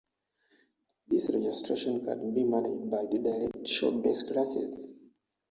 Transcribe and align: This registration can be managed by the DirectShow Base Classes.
This 1.09 1.29
registration 1.31 2.03
can 2.03 2.33
be 2.33 2.43
managed 2.43 2.89
by 2.89 3.03
the 3.03 3.19
DirectShow 3.19 4.01
Base 4.01 4.23
Classes. 4.23 4.89